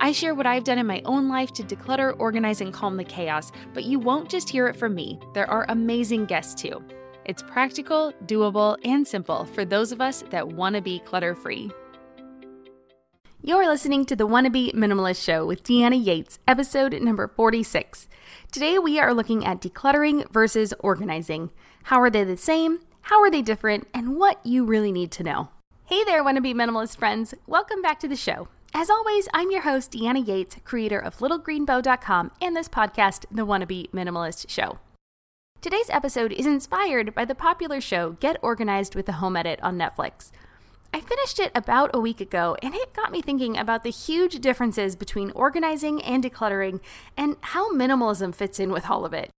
I 0.00 0.12
share 0.12 0.34
what 0.34 0.46
I've 0.46 0.62
done 0.62 0.78
in 0.78 0.86
my 0.86 1.02
own 1.04 1.28
life 1.28 1.52
to 1.54 1.64
declutter, 1.64 2.14
organize, 2.20 2.60
and 2.60 2.72
calm 2.72 2.96
the 2.96 3.02
chaos, 3.02 3.50
but 3.74 3.84
you 3.84 3.98
won't 3.98 4.30
just 4.30 4.48
hear 4.48 4.68
it 4.68 4.76
from 4.76 4.94
me. 4.94 5.18
There 5.34 5.50
are 5.50 5.66
amazing 5.68 6.26
guests 6.26 6.54
too. 6.54 6.84
It's 7.24 7.42
practical, 7.42 8.12
doable, 8.26 8.76
and 8.84 9.06
simple 9.06 9.44
for 9.44 9.64
those 9.64 9.90
of 9.90 10.00
us 10.00 10.22
that 10.30 10.46
want 10.46 10.76
to 10.76 10.80
be 10.80 11.00
clutter 11.00 11.34
free. 11.34 11.72
You're 13.42 13.66
listening 13.66 14.04
to 14.06 14.14
the 14.14 14.26
Wanna 14.26 14.50
Be 14.50 14.72
Minimalist 14.72 15.22
Show 15.22 15.44
with 15.44 15.64
Deanna 15.64 16.02
Yates, 16.02 16.38
episode 16.46 16.94
number 17.02 17.26
46. 17.26 18.06
Today 18.52 18.78
we 18.78 19.00
are 19.00 19.12
looking 19.12 19.44
at 19.44 19.60
decluttering 19.60 20.30
versus 20.30 20.72
organizing. 20.78 21.50
How 21.84 22.00
are 22.00 22.10
they 22.10 22.22
the 22.22 22.36
same? 22.36 22.80
How 23.02 23.20
are 23.20 23.30
they 23.30 23.42
different? 23.42 23.88
And 23.92 24.16
what 24.16 24.44
you 24.46 24.64
really 24.64 24.92
need 24.92 25.10
to 25.12 25.24
know. 25.24 25.48
Hey 25.86 26.04
there, 26.04 26.22
Wanna 26.22 26.40
Be 26.40 26.54
Minimalist 26.54 26.96
friends. 26.96 27.34
Welcome 27.48 27.82
back 27.82 27.98
to 28.00 28.08
the 28.08 28.16
show. 28.16 28.48
As 28.74 28.90
always, 28.90 29.28
I'm 29.32 29.50
your 29.50 29.62
host, 29.62 29.92
Deanna 29.92 30.26
Yates, 30.26 30.56
creator 30.62 30.98
of 30.98 31.16
LittleGreenBow.com 31.18 32.32
and 32.40 32.54
this 32.54 32.68
podcast, 32.68 33.24
The 33.30 33.44
Wanna 33.44 33.66
Minimalist 33.66 34.48
Show. 34.50 34.78
Today's 35.60 35.90
episode 35.90 36.32
is 36.32 36.46
inspired 36.46 37.14
by 37.14 37.24
the 37.24 37.34
popular 37.34 37.80
show 37.80 38.12
Get 38.20 38.36
Organized 38.42 38.94
with 38.94 39.06
the 39.06 39.12
Home 39.12 39.36
Edit 39.36 39.58
on 39.62 39.78
Netflix. 39.78 40.30
I 40.92 41.00
finished 41.00 41.40
it 41.40 41.50
about 41.54 41.90
a 41.94 42.00
week 42.00 42.20
ago, 42.20 42.56
and 42.62 42.74
it 42.74 42.94
got 42.94 43.10
me 43.10 43.22
thinking 43.22 43.56
about 43.56 43.84
the 43.84 43.90
huge 43.90 44.40
differences 44.40 44.96
between 44.96 45.32
organizing 45.32 46.02
and 46.02 46.22
decluttering 46.22 46.80
and 47.16 47.36
how 47.40 47.72
minimalism 47.72 48.34
fits 48.34 48.60
in 48.60 48.70
with 48.70 48.88
all 48.88 49.04
of 49.04 49.14
it. 49.14 49.30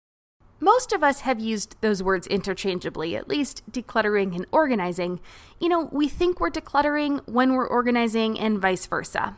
Most 0.60 0.92
of 0.92 1.04
us 1.04 1.20
have 1.20 1.38
used 1.38 1.76
those 1.80 2.02
words 2.02 2.26
interchangeably, 2.26 3.16
at 3.16 3.28
least 3.28 3.62
decluttering 3.70 4.34
and 4.34 4.46
organizing. 4.50 5.20
You 5.60 5.68
know, 5.68 5.88
we 5.92 6.08
think 6.08 6.40
we're 6.40 6.50
decluttering 6.50 7.26
when 7.28 7.54
we're 7.54 7.66
organizing, 7.66 8.38
and 8.38 8.58
vice 8.58 8.86
versa. 8.86 9.36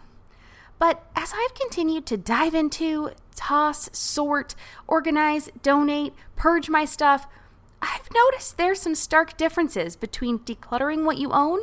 But 0.79 1.05
as 1.15 1.33
I've 1.37 1.55
continued 1.55 2.07
to 2.07 2.17
dive 2.17 2.55
into, 2.55 3.11
toss, 3.37 3.91
sort, 3.93 4.55
organize, 4.89 5.51
donate, 5.63 6.15
purge 6.37 6.71
my 6.71 6.87
stuff, 6.87 7.27
I've 7.83 8.09
noticed 8.15 8.57
there's 8.57 8.81
some 8.81 8.95
stark 8.95 9.37
differences 9.37 9.97
between 9.97 10.39
decluttering 10.39 11.05
what 11.05 11.19
you 11.19 11.33
own 11.33 11.61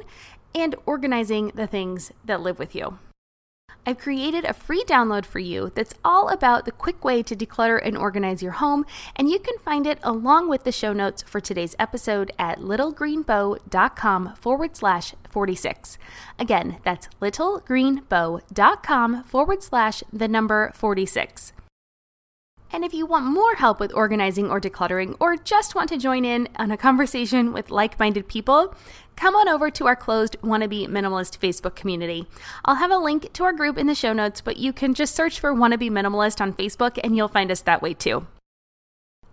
and 0.53 0.75
organizing 0.85 1.51
the 1.55 1.67
things 1.67 2.11
that 2.25 2.41
live 2.41 2.59
with 2.59 2.75
you. 2.75 2.99
I've 3.87 3.97
created 3.97 4.43
a 4.43 4.51
free 4.51 4.83
download 4.83 5.25
for 5.25 5.39
you 5.39 5.71
that's 5.73 5.93
all 6.03 6.27
about 6.27 6.65
the 6.65 6.73
quick 6.73 7.05
way 7.05 7.23
to 7.23 7.37
declutter 7.37 7.79
and 7.81 7.97
organize 7.97 8.43
your 8.43 8.51
home, 8.51 8.85
and 9.15 9.29
you 9.29 9.39
can 9.39 9.57
find 9.59 9.87
it 9.87 9.97
along 10.03 10.49
with 10.49 10.65
the 10.65 10.73
show 10.73 10.91
notes 10.91 11.21
for 11.21 11.39
today's 11.39 11.73
episode 11.79 12.33
at 12.37 12.59
littlegreenbow.com 12.59 14.35
forward 14.35 14.75
slash 14.75 15.13
46. 15.29 15.97
Again, 16.37 16.79
that's 16.83 17.07
littlegreenbow.com 17.21 19.23
forward 19.23 19.63
slash 19.63 20.03
the 20.11 20.27
number 20.27 20.73
46. 20.75 21.53
And 22.69 22.83
if 22.83 22.93
you 22.93 23.05
want 23.05 23.23
more 23.23 23.55
help 23.55 23.79
with 23.79 23.93
organizing 23.93 24.51
or 24.51 24.59
decluttering, 24.59 25.15
or 25.21 25.37
just 25.37 25.75
want 25.75 25.87
to 25.89 25.97
join 25.97 26.25
in 26.25 26.49
on 26.57 26.71
a 26.71 26.77
conversation 26.77 27.53
with 27.53 27.71
like 27.71 27.97
minded 27.97 28.27
people, 28.27 28.75
come 29.17 29.35
on 29.35 29.49
over 29.49 29.69
to 29.69 29.87
our 29.87 29.95
closed 29.97 30.37
Wannabe 30.41 30.87
Minimalist 30.87 31.37
Facebook 31.39 31.75
community. 31.75 32.25
I'll 32.63 32.75
have 32.75 32.91
a 32.91 32.97
link 32.97 33.33
to 33.33 33.43
our 33.43 33.51
group 33.51 33.77
in 33.77 33.87
the 33.87 33.95
show 33.95 34.13
notes, 34.13 34.39
but 34.39 34.55
you 34.55 34.71
can 34.71 34.93
just 34.93 35.13
search 35.13 35.41
for 35.41 35.53
Wannabe 35.53 35.91
Minimalist 35.91 36.39
on 36.39 36.53
Facebook 36.53 36.97
and 37.03 37.17
you'll 37.17 37.27
find 37.27 37.51
us 37.51 37.61
that 37.61 37.81
way 37.81 37.93
too. 37.93 38.25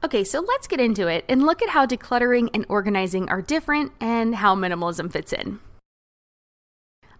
Okay, 0.03 0.25
so 0.25 0.41
let's 0.41 0.66
get 0.66 0.81
into 0.81 1.06
it 1.06 1.25
and 1.28 1.47
look 1.47 1.62
at 1.62 1.70
how 1.70 1.86
decluttering 1.86 2.50
and 2.53 2.66
organizing 2.69 3.28
are 3.28 3.41
different 3.41 3.92
and 4.00 4.34
how 4.34 4.54
minimalism 4.56 5.10
fits 5.12 5.32
in. 5.32 5.60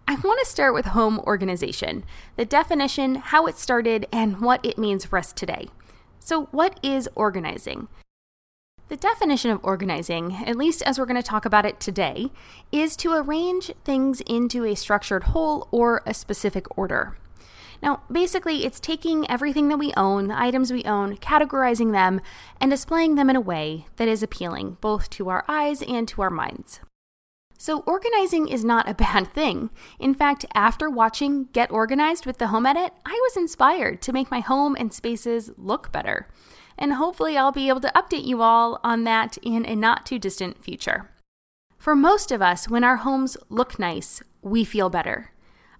I 0.07 0.15
want 0.15 0.39
to 0.39 0.45
start 0.45 0.75
with 0.75 0.85
home 0.87 1.19
organization, 1.21 2.03
the 2.35 2.45
definition, 2.45 3.15
how 3.15 3.47
it 3.47 3.57
started, 3.57 4.05
and 4.11 4.39
what 4.39 4.63
it 4.63 4.77
means 4.77 5.03
for 5.03 5.17
us 5.17 5.33
today. 5.33 5.69
So, 6.19 6.45
what 6.51 6.79
is 6.83 7.09
organizing? 7.15 7.87
The 8.87 8.95
definition 8.95 9.49
of 9.49 9.61
organizing, 9.63 10.43
at 10.45 10.55
least 10.55 10.83
as 10.83 10.99
we're 10.99 11.07
going 11.07 11.15
to 11.15 11.23
talk 11.23 11.43
about 11.45 11.65
it 11.65 11.79
today, 11.79 12.29
is 12.71 12.95
to 12.97 13.13
arrange 13.13 13.71
things 13.83 14.21
into 14.21 14.63
a 14.63 14.75
structured 14.75 15.23
whole 15.23 15.67
or 15.71 16.03
a 16.05 16.13
specific 16.13 16.77
order. 16.77 17.17
Now, 17.81 18.03
basically, 18.11 18.63
it's 18.63 18.79
taking 18.79 19.29
everything 19.29 19.69
that 19.69 19.79
we 19.79 19.91
own, 19.97 20.27
the 20.27 20.39
items 20.39 20.71
we 20.71 20.83
own, 20.83 21.17
categorizing 21.17 21.93
them, 21.93 22.21
and 22.61 22.69
displaying 22.69 23.15
them 23.15 23.27
in 23.27 23.35
a 23.35 23.41
way 23.41 23.87
that 23.95 24.07
is 24.07 24.21
appealing 24.21 24.77
both 24.81 25.09
to 25.11 25.29
our 25.29 25.43
eyes 25.47 25.81
and 25.81 26.07
to 26.09 26.21
our 26.21 26.29
minds. 26.29 26.79
So, 27.57 27.79
organizing 27.87 28.47
is 28.47 28.63
not 28.63 28.87
a 28.87 28.93
bad 29.05 29.33
thing. 29.33 29.71
In 29.99 30.13
fact, 30.13 30.45
after 30.53 30.91
watching 30.91 31.45
Get 31.53 31.71
Organized 31.71 32.27
with 32.27 32.37
the 32.37 32.47
Home 32.47 32.67
Edit, 32.67 32.93
I 33.03 33.19
was 33.23 33.35
inspired 33.35 34.03
to 34.03 34.13
make 34.13 34.29
my 34.29 34.41
home 34.41 34.75
and 34.77 34.93
spaces 34.93 35.49
look 35.57 35.91
better 35.91 36.27
and 36.77 36.93
hopefully 36.93 37.37
I'll 37.37 37.51
be 37.51 37.69
able 37.69 37.81
to 37.81 37.91
update 37.95 38.25
you 38.25 38.41
all 38.41 38.79
on 38.83 39.03
that 39.03 39.37
in 39.37 39.65
a 39.65 39.75
not 39.75 40.05
too 40.05 40.19
distant 40.19 40.63
future. 40.63 41.11
For 41.77 41.95
most 41.95 42.31
of 42.31 42.41
us, 42.41 42.69
when 42.69 42.83
our 42.83 42.97
homes 42.97 43.37
look 43.49 43.77
nice, 43.77 44.21
we 44.41 44.63
feel 44.63 44.89
better. 44.89 45.31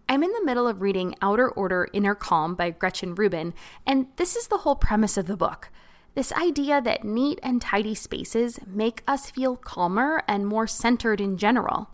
I'm 0.08 0.24
in 0.24 0.32
the 0.34 0.46
middle 0.46 0.68
of 0.68 0.82
reading 0.82 1.16
Outer 1.22 1.50
Order, 1.50 1.88
Inner 1.92 2.14
Calm 2.14 2.54
by 2.54 2.70
Gretchen 2.70 3.16
Rubin, 3.16 3.56
and 3.88 4.08
this 4.18 4.36
is 4.36 4.48
the 4.48 4.60
whole 4.60 4.76
premise 4.76 5.18
of 5.18 5.26
the 5.26 5.36
book. 5.36 5.70
This 6.14 6.32
idea 6.34 6.80
that 6.82 7.04
neat 7.04 7.40
and 7.42 7.62
tidy 7.62 7.96
spaces 7.96 8.60
make 8.68 9.02
us 9.08 9.32
feel 9.32 9.58
calmer 9.58 10.24
and 10.28 10.46
more 10.46 10.68
centered 10.68 11.20
in 11.20 11.38
general. 11.38 11.90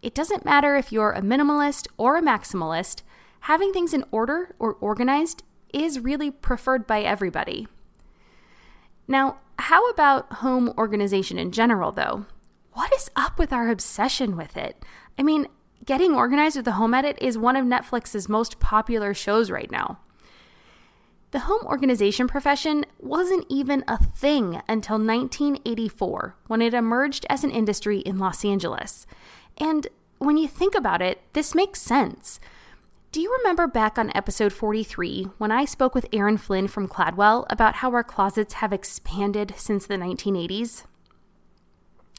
It 0.00 0.14
doesn't 0.14 0.44
matter 0.44 0.76
if 0.76 0.92
you're 0.92 1.10
a 1.10 1.20
minimalist 1.20 1.88
or 1.96 2.16
a 2.16 2.22
maximalist, 2.22 3.02
having 3.40 3.72
things 3.72 3.92
in 3.92 4.04
order 4.12 4.54
or 4.58 4.74
organized 4.74 5.42
is 5.74 5.98
really 5.98 6.30
preferred 6.30 6.86
by 6.86 7.02
everybody. 7.02 7.66
Now, 9.08 9.38
how 9.58 9.88
about 9.90 10.32
home 10.34 10.72
organization 10.76 11.38
in 11.38 11.52
general, 11.52 11.92
though? 11.92 12.26
What 12.72 12.92
is 12.94 13.10
up 13.16 13.38
with 13.38 13.52
our 13.52 13.70
obsession 13.70 14.36
with 14.36 14.56
it? 14.56 14.84
I 15.18 15.22
mean, 15.22 15.46
getting 15.84 16.14
organized 16.14 16.56
with 16.56 16.64
the 16.64 16.72
home 16.72 16.94
edit 16.94 17.16
is 17.20 17.38
one 17.38 17.56
of 17.56 17.64
Netflix's 17.64 18.28
most 18.28 18.60
popular 18.60 19.14
shows 19.14 19.50
right 19.50 19.70
now. 19.70 19.98
The 21.30 21.40
home 21.40 21.64
organization 21.64 22.28
profession 22.28 22.84
wasn't 22.98 23.46
even 23.48 23.84
a 23.88 24.02
thing 24.02 24.62
until 24.68 24.96
1984 24.96 26.36
when 26.46 26.62
it 26.62 26.74
emerged 26.74 27.26
as 27.28 27.44
an 27.44 27.50
industry 27.50 27.98
in 27.98 28.18
Los 28.18 28.44
Angeles. 28.44 29.06
And 29.58 29.86
when 30.18 30.36
you 30.36 30.48
think 30.48 30.74
about 30.74 31.02
it, 31.02 31.20
this 31.32 31.54
makes 31.54 31.80
sense. 31.82 32.40
Do 33.16 33.22
you 33.22 33.34
remember 33.38 33.66
back 33.66 33.96
on 33.96 34.14
episode 34.14 34.52
43 34.52 35.28
when 35.38 35.50
I 35.50 35.64
spoke 35.64 35.94
with 35.94 36.04
Erin 36.12 36.36
Flynn 36.36 36.68
from 36.68 36.86
Cladwell 36.86 37.46
about 37.48 37.76
how 37.76 37.90
our 37.92 38.04
closets 38.04 38.52
have 38.56 38.74
expanded 38.74 39.54
since 39.56 39.86
the 39.86 39.94
1980s? 39.94 40.84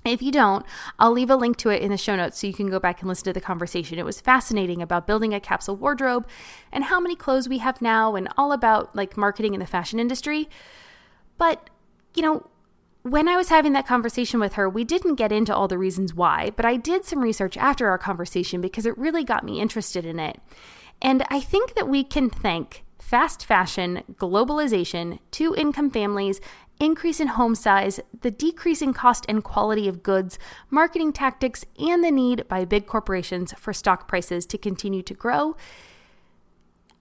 If 0.04 0.24
you 0.24 0.32
don't, 0.32 0.66
I'll 0.98 1.12
leave 1.12 1.30
a 1.30 1.36
link 1.36 1.58
to 1.58 1.70
it 1.70 1.84
in 1.84 1.92
the 1.92 1.98
show 1.98 2.16
notes 2.16 2.40
so 2.40 2.48
you 2.48 2.54
can 2.56 2.72
go 2.72 2.80
back 2.80 3.00
and 3.00 3.08
listen 3.08 3.26
to 3.26 3.34
the 3.34 3.40
conversation. 3.40 4.00
It 4.00 4.06
was 4.06 4.20
fascinating 4.20 4.82
about 4.82 5.06
building 5.06 5.36
a 5.36 5.40
capsule 5.40 5.76
wardrobe 5.76 6.28
and 6.72 6.86
how 6.86 7.00
many 7.00 7.16
clothes 7.16 7.48
we 7.48 7.60
have 7.60 7.80
now 7.80 8.16
and 8.16 8.28
all 8.36 8.52
about 8.52 8.96
like 8.96 9.16
marketing 9.16 9.54
in 9.54 9.60
the 9.60 9.68
fashion 9.68 10.00
industry. 10.00 10.50
But, 11.38 11.70
you 12.16 12.24
know, 12.24 12.50
when 13.04 13.28
I 13.28 13.38
was 13.38 13.50
having 13.50 13.74
that 13.74 13.86
conversation 13.86 14.40
with 14.40 14.54
her, 14.54 14.68
we 14.68 14.84
didn't 14.84 15.16
get 15.16 15.32
into 15.32 15.56
all 15.56 15.68
the 15.68 15.78
reasons 15.78 16.16
why, 16.16 16.52
but 16.56 16.66
I 16.66 16.76
did 16.76 17.06
some 17.06 17.20
research 17.20 17.56
after 17.56 17.88
our 17.88 18.00
conversation 18.00 18.62
because 18.62 18.88
it 18.88 18.98
really 18.98 19.24
got 19.24 19.46
me 19.46 19.62
interested 19.62 20.06
in 20.06 20.20
it. 20.20 20.40
And 21.02 21.24
I 21.30 21.40
think 21.40 21.76
that 21.76 21.88
we 21.88 22.04
can 22.04 22.30
thank 22.30 22.84
fast 23.00 23.46
fashion, 23.46 24.04
globalization, 24.16 25.20
two 25.32 25.56
income 25.56 25.90
families, 25.90 26.42
increase 26.80 27.20
in 27.20 27.28
home 27.28 27.56
size, 27.56 28.00
the 28.22 28.32
decrease 28.32 28.82
in 28.82 28.94
cost 28.94 29.26
and 29.28 29.44
quality 29.44 29.88
of 29.88 30.04
goods, 30.04 30.38
marketing 30.70 31.14
tactics, 31.14 31.66
and 31.80 32.04
the 32.04 32.12
need 32.12 32.48
by 32.48 32.66
big 32.66 32.86
corporations 32.86 33.54
for 33.58 33.74
stock 33.74 34.08
prices 34.08 34.46
to 34.48 34.58
continue 34.58 35.02
to 35.02 35.14
grow. 35.14 35.56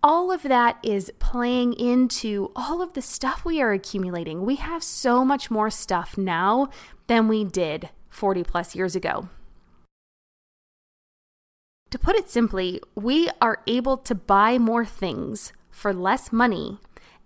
All 0.02 0.30
of 0.30 0.42
that 0.44 0.78
is 0.82 1.10
playing 1.18 1.72
into 1.72 2.52
all 2.54 2.80
of 2.80 2.92
the 2.92 3.02
stuff 3.02 3.44
we 3.44 3.60
are 3.60 3.72
accumulating. 3.72 4.44
We 4.44 4.56
have 4.56 4.82
so 4.82 5.24
much 5.24 5.50
more 5.50 5.70
stuff 5.70 6.16
now 6.16 6.68
than 7.08 7.26
we 7.26 7.44
did 7.44 7.90
40 8.10 8.44
plus 8.44 8.76
years 8.76 8.94
ago. 8.94 9.28
To 11.90 11.98
put 11.98 12.16
it 12.16 12.28
simply, 12.28 12.80
we 12.94 13.30
are 13.40 13.62
able 13.66 13.96
to 13.98 14.14
buy 14.14 14.58
more 14.58 14.84
things 14.84 15.52
for 15.70 15.92
less 15.94 16.32
money 16.32 16.78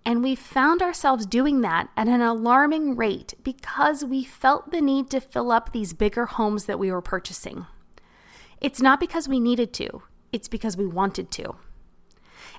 And 0.05 0.23
we 0.23 0.35
found 0.35 0.81
ourselves 0.81 1.25
doing 1.25 1.61
that 1.61 1.89
at 1.95 2.07
an 2.07 2.21
alarming 2.21 2.95
rate 2.95 3.35
because 3.43 4.03
we 4.03 4.23
felt 4.23 4.71
the 4.71 4.81
need 4.81 5.09
to 5.11 5.21
fill 5.21 5.51
up 5.51 5.71
these 5.71 5.93
bigger 5.93 6.25
homes 6.25 6.65
that 6.65 6.79
we 6.79 6.91
were 6.91 7.01
purchasing. 7.01 7.67
It's 8.59 8.81
not 8.81 8.99
because 8.99 9.27
we 9.27 9.39
needed 9.39 9.73
to, 9.73 10.03
it's 10.31 10.47
because 10.47 10.75
we 10.75 10.87
wanted 10.87 11.29
to. 11.31 11.55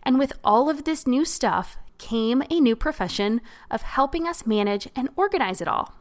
And 0.04 0.18
with 0.18 0.32
all 0.44 0.70
of 0.70 0.84
this 0.84 1.06
new 1.06 1.24
stuff 1.24 1.76
came 1.98 2.42
a 2.50 2.60
new 2.60 2.76
profession 2.76 3.40
of 3.70 3.82
helping 3.82 4.26
us 4.26 4.46
manage 4.46 4.88
and 4.94 5.08
organize 5.16 5.60
it 5.60 5.68
all. 5.68 5.94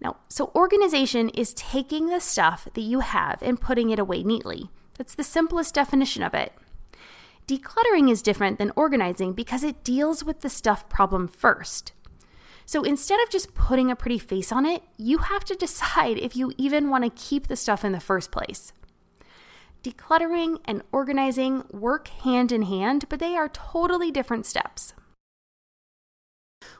Now, 0.00 0.16
so 0.28 0.50
organization 0.54 1.28
is 1.30 1.52
taking 1.54 2.06
the 2.06 2.20
stuff 2.20 2.66
that 2.72 2.80
you 2.80 3.00
have 3.00 3.42
and 3.42 3.60
putting 3.60 3.90
it 3.90 3.98
away 3.98 4.22
neatly. 4.22 4.70
That's 5.00 5.14
the 5.14 5.24
simplest 5.24 5.72
definition 5.72 6.22
of 6.22 6.34
it. 6.34 6.52
Decluttering 7.46 8.10
is 8.10 8.20
different 8.20 8.58
than 8.58 8.70
organizing 8.76 9.32
because 9.32 9.64
it 9.64 9.82
deals 9.82 10.22
with 10.22 10.42
the 10.42 10.50
stuff 10.50 10.90
problem 10.90 11.26
first. 11.26 11.92
So 12.66 12.82
instead 12.82 13.18
of 13.22 13.30
just 13.30 13.54
putting 13.54 13.90
a 13.90 13.96
pretty 13.96 14.18
face 14.18 14.52
on 14.52 14.66
it, 14.66 14.82
you 14.98 15.16
have 15.16 15.42
to 15.46 15.54
decide 15.58 16.18
if 16.18 16.36
you 16.36 16.52
even 16.58 16.90
want 16.90 17.04
to 17.04 17.24
keep 17.24 17.46
the 17.46 17.56
stuff 17.56 17.82
in 17.82 17.92
the 17.92 17.98
first 17.98 18.30
place. 18.30 18.74
Decluttering 19.82 20.58
and 20.66 20.82
organizing 20.92 21.64
work 21.70 22.08
hand 22.08 22.52
in 22.52 22.60
hand, 22.60 23.06
but 23.08 23.20
they 23.20 23.36
are 23.36 23.48
totally 23.48 24.10
different 24.10 24.44
steps. 24.44 24.92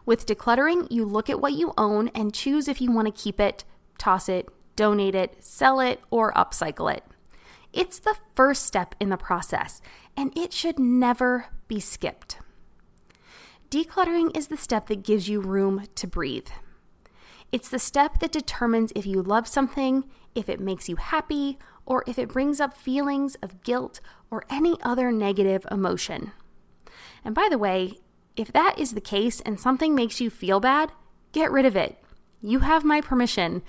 With 0.04 0.26
decluttering, 0.26 0.88
you 0.90 1.06
look 1.06 1.30
at 1.30 1.40
what 1.40 1.54
you 1.54 1.72
own 1.78 2.08
and 2.08 2.34
choose 2.34 2.68
if 2.68 2.82
you 2.82 2.92
want 2.92 3.06
to 3.06 3.22
keep 3.22 3.40
it, 3.40 3.64
toss 3.96 4.28
it, 4.28 4.46
donate 4.76 5.14
it, 5.14 5.42
sell 5.42 5.80
it, 5.80 6.02
or 6.10 6.34
upcycle 6.34 6.94
it. 6.94 7.02
It's 7.72 7.98
the 7.98 8.16
first 8.34 8.64
step 8.64 8.94
in 8.98 9.10
the 9.10 9.16
process, 9.16 9.80
and 10.16 10.36
it 10.36 10.52
should 10.52 10.78
never 10.78 11.46
be 11.68 11.78
skipped. 11.78 12.38
Decluttering 13.70 14.36
is 14.36 14.48
the 14.48 14.56
step 14.56 14.88
that 14.88 15.04
gives 15.04 15.28
you 15.28 15.40
room 15.40 15.84
to 15.94 16.06
breathe. 16.08 16.48
It's 17.52 17.68
the 17.68 17.78
step 17.78 18.18
that 18.18 18.32
determines 18.32 18.92
if 18.96 19.06
you 19.06 19.22
love 19.22 19.46
something, 19.46 20.04
if 20.34 20.48
it 20.48 20.60
makes 20.60 20.88
you 20.88 20.96
happy, 20.96 21.58
or 21.86 22.02
if 22.06 22.18
it 22.18 22.28
brings 22.28 22.60
up 22.60 22.76
feelings 22.76 23.36
of 23.36 23.62
guilt 23.62 24.00
or 24.30 24.44
any 24.50 24.76
other 24.82 25.12
negative 25.12 25.66
emotion. 25.70 26.32
And 27.24 27.34
by 27.34 27.48
the 27.48 27.58
way, 27.58 27.98
if 28.36 28.52
that 28.52 28.78
is 28.78 28.94
the 28.94 29.00
case 29.00 29.40
and 29.40 29.58
something 29.58 29.94
makes 29.94 30.20
you 30.20 30.30
feel 30.30 30.60
bad, 30.60 30.92
get 31.32 31.50
rid 31.50 31.66
of 31.66 31.76
it. 31.76 32.02
You 32.40 32.60
have 32.60 32.84
my 32.84 33.00
permission. 33.00 33.62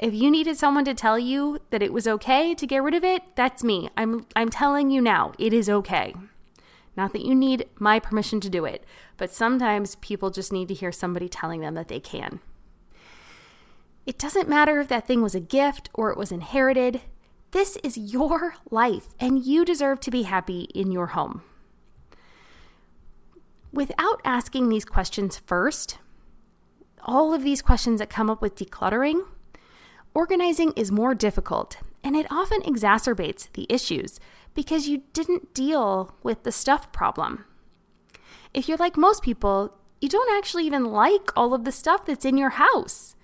If 0.00 0.14
you 0.14 0.30
needed 0.30 0.56
someone 0.56 0.86
to 0.86 0.94
tell 0.94 1.18
you 1.18 1.58
that 1.68 1.82
it 1.82 1.92
was 1.92 2.08
okay 2.08 2.54
to 2.54 2.66
get 2.66 2.82
rid 2.82 2.94
of 2.94 3.04
it, 3.04 3.22
that's 3.36 3.62
me. 3.62 3.90
I'm 3.98 4.26
I'm 4.34 4.48
telling 4.48 4.90
you 4.90 5.02
now, 5.02 5.32
it 5.38 5.52
is 5.52 5.68
okay. 5.68 6.14
Not 6.96 7.12
that 7.12 7.24
you 7.24 7.34
need 7.34 7.68
my 7.78 8.00
permission 8.00 8.40
to 8.40 8.48
do 8.48 8.64
it, 8.64 8.82
but 9.18 9.30
sometimes 9.30 9.96
people 9.96 10.30
just 10.30 10.54
need 10.54 10.68
to 10.68 10.74
hear 10.74 10.90
somebody 10.90 11.28
telling 11.28 11.60
them 11.60 11.74
that 11.74 11.88
they 11.88 12.00
can. 12.00 12.40
It 14.06 14.18
doesn't 14.18 14.48
matter 14.48 14.80
if 14.80 14.88
that 14.88 15.06
thing 15.06 15.20
was 15.20 15.34
a 15.34 15.40
gift 15.40 15.90
or 15.92 16.10
it 16.10 16.16
was 16.16 16.32
inherited. 16.32 17.02
This 17.50 17.76
is 17.84 17.98
your 17.98 18.54
life, 18.70 19.08
and 19.20 19.44
you 19.44 19.66
deserve 19.66 20.00
to 20.00 20.10
be 20.10 20.22
happy 20.22 20.62
in 20.74 20.90
your 20.90 21.08
home. 21.08 21.42
Without 23.70 24.22
asking 24.24 24.68
these 24.68 24.86
questions 24.86 25.38
first, 25.46 25.98
all 27.02 27.34
of 27.34 27.42
these 27.44 27.60
questions 27.60 28.00
that 28.00 28.08
come 28.08 28.30
up 28.30 28.40
with 28.40 28.56
decluttering, 28.56 29.26
organizing 30.14 30.72
is 30.72 30.92
more 30.92 31.14
difficult 31.14 31.76
and 32.02 32.16
it 32.16 32.26
often 32.30 32.62
exacerbates 32.62 33.52
the 33.52 33.66
issues 33.68 34.18
because 34.54 34.88
you 34.88 35.02
didn't 35.12 35.54
deal 35.54 36.14
with 36.22 36.42
the 36.42 36.52
stuff 36.52 36.92
problem. 36.92 37.44
If 38.52 38.68
you're 38.68 38.78
like 38.78 38.96
most 38.96 39.22
people, 39.22 39.74
you 40.00 40.08
don't 40.08 40.36
actually 40.36 40.66
even 40.66 40.84
like 40.86 41.30
all 41.36 41.54
of 41.54 41.64
the 41.64 41.72
stuff 41.72 42.06
that's 42.06 42.24
in 42.24 42.38
your 42.38 42.50
house. 42.50 43.14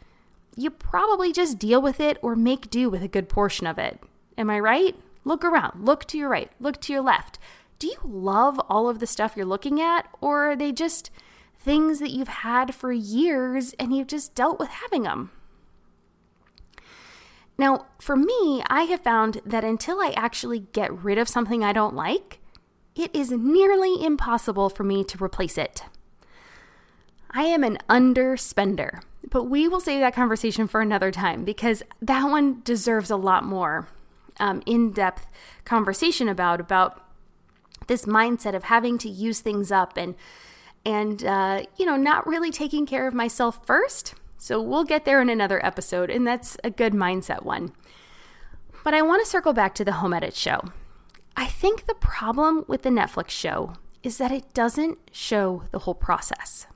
You 0.56 0.70
probably 0.70 1.32
just 1.32 1.58
deal 1.58 1.82
with 1.82 2.00
it 2.00 2.18
or 2.22 2.36
make 2.36 2.70
do 2.70 2.88
with 2.88 3.02
a 3.02 3.08
good 3.08 3.28
portion 3.28 3.66
of 3.66 3.78
it. 3.78 4.00
Am 4.38 4.50
I 4.50 4.60
right? 4.60 4.94
Look 5.24 5.44
around, 5.44 5.84
look 5.84 6.04
to 6.06 6.18
your 6.18 6.28
right, 6.28 6.50
look 6.60 6.80
to 6.82 6.92
your 6.92 7.02
left 7.02 7.38
do 7.78 7.86
you 7.86 7.98
love 8.04 8.58
all 8.68 8.88
of 8.88 8.98
the 9.00 9.06
stuff 9.06 9.34
you're 9.36 9.44
looking 9.44 9.80
at, 9.80 10.08
or 10.20 10.52
are 10.52 10.56
they 10.56 10.72
just 10.72 11.10
things 11.58 11.98
that 11.98 12.10
you've 12.10 12.28
had 12.28 12.74
for 12.74 12.92
years 12.92 13.74
and 13.78 13.94
you've 13.94 14.06
just 14.06 14.34
dealt 14.34 14.58
with 14.58 14.68
having 14.68 15.02
them? 15.02 15.30
Now, 17.58 17.86
for 17.98 18.16
me, 18.16 18.62
I 18.66 18.82
have 18.82 19.00
found 19.00 19.40
that 19.44 19.64
until 19.64 20.00
I 20.00 20.12
actually 20.16 20.60
get 20.72 20.92
rid 20.92 21.18
of 21.18 21.28
something 21.28 21.64
I 21.64 21.72
don't 21.72 21.94
like, 21.94 22.40
it 22.94 23.14
is 23.14 23.30
nearly 23.30 24.04
impossible 24.04 24.68
for 24.68 24.84
me 24.84 25.04
to 25.04 25.22
replace 25.22 25.56
it. 25.56 25.84
I 27.30 27.44
am 27.44 27.64
an 27.64 27.78
underspender, 27.88 29.02
but 29.30 29.44
we 29.44 29.68
will 29.68 29.80
save 29.80 30.00
that 30.00 30.14
conversation 30.14 30.66
for 30.66 30.80
another 30.80 31.10
time 31.10 31.44
because 31.44 31.82
that 32.00 32.24
one 32.24 32.62
deserves 32.62 33.10
a 33.10 33.16
lot 33.16 33.44
more 33.44 33.88
um, 34.38 34.62
in 34.66 34.92
depth 34.92 35.26
conversation 35.64 36.28
about 36.28 36.60
about 36.60 37.02
this 37.86 38.04
mindset 38.04 38.54
of 38.54 38.64
having 38.64 38.98
to 38.98 39.08
use 39.08 39.40
things 39.40 39.70
up 39.70 39.96
and 39.96 40.14
and 40.84 41.24
uh, 41.24 41.62
you 41.76 41.86
know 41.86 41.96
not 41.96 42.26
really 42.26 42.50
taking 42.50 42.86
care 42.86 43.06
of 43.06 43.14
myself 43.14 43.64
first 43.66 44.14
so 44.46 44.62
we'll 44.62 44.84
get 44.84 45.04
there 45.04 45.20
in 45.20 45.28
another 45.28 45.64
episode 45.66 46.08
and 46.08 46.24
that's 46.24 46.56
a 46.62 46.70
good 46.70 46.92
mindset 46.92 47.42
one. 47.42 47.72
But 48.84 48.94
i 48.94 49.02
want 49.02 49.24
to 49.24 49.28
circle 49.28 49.52
back 49.52 49.74
to 49.74 49.84
the 49.84 49.94
home 49.94 50.12
edit 50.12 50.36
show. 50.36 50.60
I 51.36 51.46
think 51.46 51.86
the 51.86 51.94
problem 51.94 52.64
with 52.68 52.82
the 52.82 52.90
netflix 52.90 53.30
show 53.30 53.72
is 54.04 54.18
that 54.18 54.30
it 54.30 54.54
doesn't 54.54 54.98
show 55.10 55.64
the 55.72 55.80
whole 55.80 55.96
process. 55.96 56.68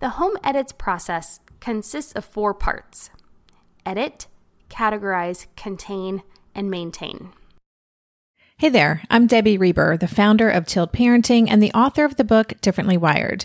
The 0.00 0.10
home 0.20 0.38
edits 0.42 0.72
process 0.72 1.40
consists 1.60 2.12
of 2.12 2.24
four 2.24 2.54
parts 2.54 3.10
edit 3.84 4.26
categorize 4.70 5.48
contain 5.54 6.22
and 6.54 6.70
maintain. 6.70 7.32
Hey 8.56 8.70
there, 8.70 9.02
I'm 9.10 9.26
Debbie 9.26 9.58
Reber, 9.58 9.98
the 9.98 10.08
founder 10.08 10.48
of 10.48 10.64
Tilt 10.64 10.94
Parenting 10.94 11.48
and 11.50 11.62
the 11.62 11.72
author 11.72 12.06
of 12.06 12.16
the 12.16 12.24
book 12.24 12.54
Differently 12.62 12.96
Wired. 12.96 13.44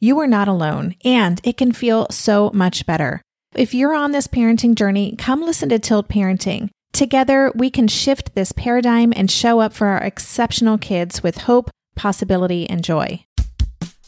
you 0.00 0.18
are 0.20 0.26
not 0.26 0.48
alone, 0.48 0.94
and 1.04 1.40
it 1.44 1.56
can 1.56 1.72
feel 1.72 2.06
so 2.10 2.50
much 2.54 2.86
better. 2.86 3.20
If 3.54 3.74
you're 3.74 3.94
on 3.94 4.12
this 4.12 4.26
parenting 4.26 4.74
journey, 4.74 5.16
come 5.16 5.42
listen 5.42 5.68
to 5.70 5.78
Tilt 5.78 6.08
Parenting. 6.08 6.70
Together, 6.92 7.52
we 7.54 7.70
can 7.70 7.88
shift 7.88 8.34
this 8.34 8.52
paradigm 8.52 9.12
and 9.16 9.30
show 9.30 9.60
up 9.60 9.72
for 9.72 9.88
our 9.88 10.02
exceptional 10.02 10.78
kids 10.78 11.22
with 11.22 11.38
hope, 11.38 11.70
possibility, 11.96 12.68
and 12.68 12.84
joy. 12.84 13.24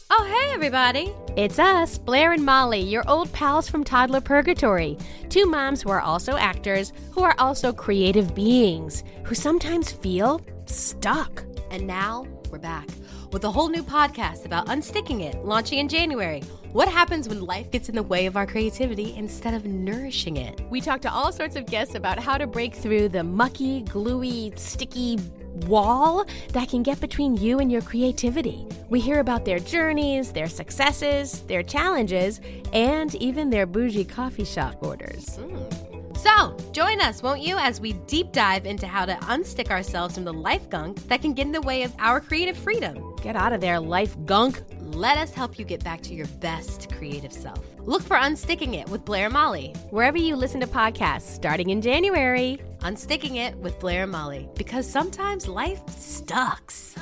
Oh, 0.09 0.25
hey, 0.25 0.53
everybody. 0.53 1.13
It's 1.37 1.59
us, 1.59 1.97
Blair 1.97 2.33
and 2.33 2.45
Molly, 2.45 2.81
your 2.81 3.07
old 3.09 3.31
pals 3.33 3.69
from 3.69 3.83
Toddler 3.83 4.21
Purgatory. 4.21 4.97
Two 5.29 5.45
moms 5.45 5.81
who 5.81 5.89
are 5.89 6.01
also 6.01 6.37
actors, 6.37 6.91
who 7.11 7.23
are 7.23 7.35
also 7.37 7.71
creative 7.71 8.35
beings, 8.35 9.03
who 9.23 9.35
sometimes 9.35 9.91
feel 9.91 10.41
stuck. 10.65 11.43
And 11.69 11.87
now 11.87 12.25
we're 12.49 12.59
back 12.59 12.87
with 13.31 13.43
a 13.45 13.51
whole 13.51 13.69
new 13.69 13.83
podcast 13.83 14.45
about 14.45 14.67
unsticking 14.67 15.21
it, 15.21 15.43
launching 15.43 15.79
in 15.79 15.87
January. 15.87 16.41
What 16.71 16.87
happens 16.87 17.27
when 17.27 17.41
life 17.41 17.71
gets 17.71 17.89
in 17.89 17.95
the 17.95 18.03
way 18.03 18.25
of 18.25 18.37
our 18.37 18.45
creativity 18.45 19.13
instead 19.15 19.53
of 19.53 19.65
nourishing 19.65 20.37
it? 20.37 20.61
We 20.69 20.81
talk 20.81 21.01
to 21.01 21.11
all 21.11 21.31
sorts 21.31 21.55
of 21.55 21.65
guests 21.65 21.95
about 21.95 22.19
how 22.19 22.37
to 22.37 22.47
break 22.47 22.75
through 22.75 23.09
the 23.09 23.23
mucky, 23.23 23.81
gluey, 23.81 24.53
sticky 24.55 25.19
wall 25.67 26.25
that 26.53 26.69
can 26.69 26.83
get 26.83 26.99
between 26.99 27.35
you 27.35 27.59
and 27.59 27.71
your 27.71 27.81
creativity. 27.81 28.65
We 28.89 28.99
hear 28.99 29.19
about 29.19 29.45
their 29.45 29.59
journeys, 29.59 30.31
their 30.31 30.47
successes, 30.47 31.41
their 31.41 31.63
challenges, 31.63 32.39
and 32.73 33.13
even 33.15 33.49
their 33.49 33.65
bougie 33.65 34.05
coffee 34.05 34.45
shop 34.45 34.77
orders. 34.81 35.37
Mm. 35.37 36.17
So, 36.17 36.55
join 36.71 37.01
us, 37.01 37.23
won't 37.23 37.41
you, 37.41 37.57
as 37.57 37.81
we 37.81 37.93
deep 37.93 38.31
dive 38.31 38.65
into 38.65 38.85
how 38.85 39.05
to 39.05 39.15
unstick 39.15 39.71
ourselves 39.71 40.13
from 40.13 40.23
the 40.23 40.33
life 40.33 40.69
gunk 40.69 41.07
that 41.07 41.21
can 41.21 41.33
get 41.33 41.47
in 41.47 41.51
the 41.51 41.61
way 41.61 41.81
of 41.81 41.95
our 41.97 42.21
creative 42.21 42.55
freedom. 42.55 43.10
Get 43.21 43.35
out 43.35 43.53
of 43.53 43.61
there, 43.61 43.79
life 43.79 44.15
gunk. 44.25 44.63
Let 44.79 45.17
us 45.19 45.31
help 45.31 45.59
you 45.59 45.65
get 45.65 45.83
back 45.83 46.01
to 46.01 46.13
your 46.13 46.25
best 46.39 46.91
creative 46.91 47.31
self. 47.31 47.63
Look 47.79 48.01
for 48.01 48.17
Unsticking 48.17 48.73
It 48.73 48.89
with 48.89 49.05
Blair 49.05 49.25
and 49.25 49.33
Molly. 49.33 49.73
Wherever 49.91 50.17
you 50.17 50.35
listen 50.35 50.59
to 50.61 50.67
podcasts, 50.67 51.33
starting 51.33 51.69
in 51.69 51.81
January. 51.81 52.59
Unsticking 52.79 53.35
It 53.35 53.55
with 53.57 53.79
Blair 53.79 54.03
and 54.03 54.11
Molly, 54.11 54.49
because 54.55 54.89
sometimes 54.89 55.47
life 55.47 55.87
sucks. 55.89 56.95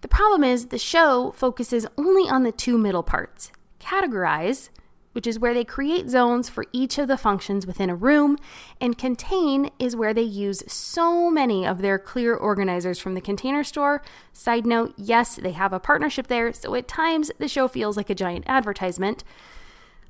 The 0.00 0.08
problem 0.08 0.44
is 0.44 0.66
the 0.66 0.78
show 0.78 1.32
focuses 1.32 1.86
only 1.98 2.30
on 2.30 2.44
the 2.44 2.52
two 2.52 2.78
middle 2.78 3.02
parts 3.02 3.50
categorize 3.80 4.68
which 5.12 5.26
is 5.26 5.38
where 5.38 5.54
they 5.54 5.64
create 5.64 6.08
zones 6.08 6.48
for 6.48 6.66
each 6.72 6.98
of 6.98 7.08
the 7.08 7.16
functions 7.16 7.66
within 7.66 7.90
a 7.90 7.94
room, 7.94 8.36
and 8.80 8.98
contain 8.98 9.70
is 9.78 9.96
where 9.96 10.14
they 10.14 10.22
use 10.22 10.62
so 10.66 11.30
many 11.30 11.66
of 11.66 11.82
their 11.82 11.98
clear 11.98 12.34
organizers 12.34 12.98
from 12.98 13.14
the 13.14 13.20
container 13.20 13.64
store. 13.64 14.02
Side 14.32 14.66
note, 14.66 14.94
yes, 14.96 15.36
they 15.36 15.52
have 15.52 15.72
a 15.72 15.80
partnership 15.80 16.28
there, 16.28 16.52
so 16.52 16.74
at 16.74 16.88
times 16.88 17.30
the 17.38 17.48
show 17.48 17.68
feels 17.68 17.96
like 17.96 18.10
a 18.10 18.14
giant 18.14 18.44
advertisement. 18.46 19.24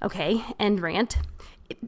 Okay, 0.03 0.45
end 0.59 0.81
rant. 0.81 1.19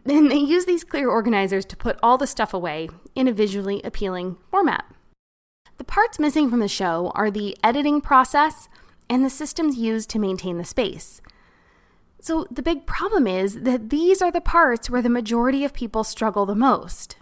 And 0.07 0.31
they 0.31 0.37
use 0.37 0.65
these 0.65 0.85
clear 0.85 1.09
organizers 1.09 1.65
to 1.67 1.77
put 1.77 1.99
all 2.03 2.17
the 2.17 2.27
stuff 2.27 2.55
away 2.55 2.89
in 3.15 3.27
a 3.27 3.33
visually 3.33 3.81
appealing 3.83 4.37
format. 4.51 4.85
The 5.79 5.85
parts 5.85 6.19
missing 6.19 6.49
from 6.49 6.61
the 6.61 6.69
show 6.69 7.11
are 7.15 7.31
the 7.31 7.57
editing 7.65 8.01
process 8.01 8.69
and 9.11 9.25
the 9.25 9.31
systems 9.31 9.77
used 9.77 10.09
to 10.11 10.19
maintain 10.19 10.59
the 10.59 10.65
space. 10.65 11.21
So, 12.23 12.47
the 12.53 12.63
big 12.63 12.87
problem 12.87 13.27
is 13.27 13.63
that 13.63 13.91
these 13.91 14.23
are 14.23 14.31
the 14.31 14.41
parts 14.41 14.89
where 14.89 15.03
the 15.03 15.11
majority 15.11 15.65
of 15.65 15.75
people 15.75 16.05
struggle 16.05 16.47
the 16.47 16.55
most. 16.55 17.17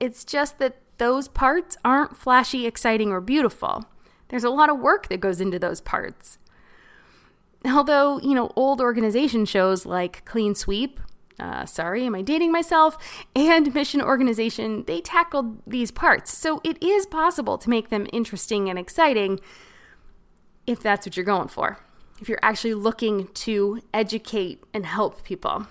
It's 0.00 0.24
just 0.24 0.58
that 0.58 0.78
those 0.98 1.28
parts 1.28 1.76
aren't 1.84 2.16
flashy, 2.16 2.66
exciting, 2.66 3.12
or 3.12 3.20
beautiful. 3.20 3.84
There's 4.30 4.42
a 4.42 4.50
lot 4.50 4.68
of 4.68 4.80
work 4.80 5.08
that 5.10 5.20
goes 5.20 5.40
into 5.40 5.60
those 5.60 5.80
parts. 5.80 6.38
Although, 7.64 8.18
you 8.18 8.34
know, 8.34 8.50
old 8.56 8.80
organization 8.80 9.44
shows 9.44 9.86
like 9.86 10.24
Clean 10.24 10.56
Sweep, 10.56 10.98
uh, 11.38 11.64
sorry, 11.64 12.04
am 12.04 12.16
I 12.16 12.22
dating 12.22 12.50
myself? 12.50 12.98
And 13.36 13.72
Mission 13.72 14.02
Organization, 14.02 14.82
they 14.88 15.00
tackled 15.00 15.62
these 15.68 15.92
parts. 15.92 16.36
So 16.36 16.60
it 16.64 16.82
is 16.82 17.06
possible 17.06 17.58
to 17.58 17.70
make 17.70 17.90
them 17.90 18.08
interesting 18.12 18.68
and 18.68 18.76
exciting 18.76 19.38
if 20.66 20.82
that's 20.82 21.06
what 21.06 21.16
you're 21.16 21.24
going 21.24 21.46
for 21.46 21.78
if 22.22 22.28
you're 22.28 22.38
actually 22.40 22.74
looking 22.74 23.26
to 23.34 23.82
educate 23.92 24.62
and 24.72 24.86
help 24.86 25.24
people 25.24 25.66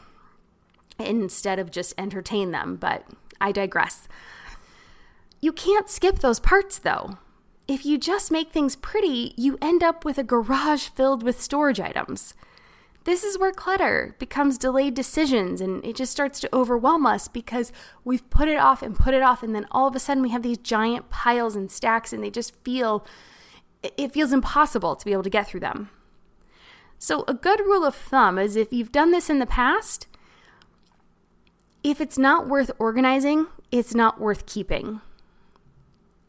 instead 0.99 1.59
of 1.59 1.71
just 1.71 1.93
entertain 1.97 2.51
them. 2.51 2.75
But 2.75 3.05
I 3.39 3.53
digress. 3.53 4.09
You 5.39 5.53
can't 5.53 5.89
skip 5.89 6.19
those 6.19 6.41
parts 6.41 6.77
though. 6.77 7.17
If 7.69 7.85
you 7.85 7.97
just 7.97 8.31
make 8.31 8.51
things 8.51 8.75
pretty, 8.75 9.33
you 9.37 9.57
end 9.61 9.81
up 9.81 10.03
with 10.03 10.17
a 10.17 10.25
garage 10.25 10.89
filled 10.89 11.23
with 11.23 11.41
storage 11.41 11.79
items. 11.79 12.33
This 13.05 13.23
is 13.23 13.39
where 13.39 13.53
clutter 13.53 14.15
becomes 14.19 14.57
delayed 14.57 14.93
decisions 14.93 15.61
and 15.61 15.83
it 15.85 15.95
just 15.95 16.11
starts 16.11 16.41
to 16.41 16.53
overwhelm 16.53 17.05
us 17.05 17.29
because 17.29 17.71
we've 18.03 18.29
put 18.29 18.49
it 18.49 18.57
off 18.57 18.83
and 18.83 18.93
put 18.93 19.13
it 19.13 19.23
off, 19.23 19.41
and 19.41 19.55
then 19.55 19.67
all 19.71 19.87
of 19.87 19.95
a 19.95 19.99
sudden 19.99 20.21
we 20.21 20.29
have 20.31 20.43
these 20.43 20.57
giant 20.57 21.09
piles 21.09 21.55
and 21.55 21.71
stacks, 21.71 22.11
and 22.11 22.21
they 22.21 22.29
just 22.29 22.53
feel 22.65 23.05
it 23.81 24.11
feels 24.11 24.33
impossible 24.33 24.97
to 24.97 25.05
be 25.05 25.13
able 25.13 25.23
to 25.23 25.29
get 25.29 25.47
through 25.47 25.61
them. 25.61 25.89
So, 27.03 27.23
a 27.27 27.33
good 27.33 27.61
rule 27.61 27.83
of 27.83 27.95
thumb 27.95 28.37
is 28.37 28.55
if 28.55 28.71
you've 28.71 28.91
done 28.91 29.09
this 29.09 29.27
in 29.27 29.39
the 29.39 29.47
past, 29.47 30.05
if 31.83 31.99
it's 31.99 32.19
not 32.19 32.47
worth 32.47 32.69
organizing, 32.77 33.47
it's 33.71 33.95
not 33.95 34.21
worth 34.21 34.45
keeping. 34.45 35.01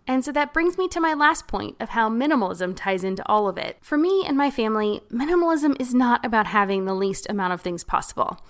And 0.07 0.25
so 0.25 0.33
that 0.33 0.55
brings 0.55 0.79
me 0.79 0.88
to 0.88 0.99
my 0.99 1.12
last 1.12 1.47
point 1.47 1.76
of 1.79 1.91
how 1.91 2.09
minimalism 2.09 2.73
ties 2.75 3.05
into 3.05 3.23
all 3.29 3.49
of 3.49 3.59
it. 3.59 3.76
For 3.83 3.99
me 3.99 4.25
and 4.26 4.35
my 4.35 4.50
family, 4.50 5.02
minimalism 5.12 5.79
is 5.79 5.93
not 5.93 6.25
about 6.25 6.47
having 6.47 6.87
the 6.87 6.95
least 6.95 7.26
amount 7.29 7.52
of 7.52 7.61
things 7.61 7.85
possible. 7.85 8.41